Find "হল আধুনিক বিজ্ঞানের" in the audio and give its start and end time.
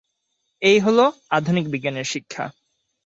0.79-2.07